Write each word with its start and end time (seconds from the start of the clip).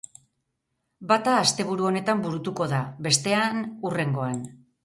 Bata 1.11 1.35
asteburu 1.41 1.87
honetan 1.89 2.25
burutuko 2.25 2.69
da, 2.75 2.83
bestean 3.09 3.63
hurrengoan. 3.83 4.43